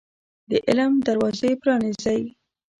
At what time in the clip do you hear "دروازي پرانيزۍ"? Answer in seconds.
1.07-2.21